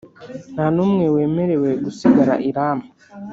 nta 0.53 0.65
n 0.75 0.77
umwe 0.85 1.05
wemerewe 1.15 1.69
gusigara 1.83 2.33
i 2.47 2.51
Rama. 2.55 2.85